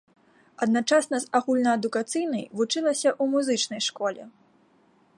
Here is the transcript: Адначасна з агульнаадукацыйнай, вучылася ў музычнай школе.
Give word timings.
Адначасна 0.65 1.15
з 1.25 1.29
агульнаадукацыйнай, 1.41 2.43
вучылася 2.61 3.09
ў 3.21 3.31
музычнай 3.35 3.81
школе. 3.91 4.23